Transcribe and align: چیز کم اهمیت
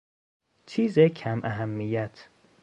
چیز 0.65 0.97
کم 1.07 1.41
اهمیت 1.43 2.29